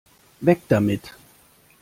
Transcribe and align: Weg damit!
Weg 0.41 0.67
damit! 0.67 1.13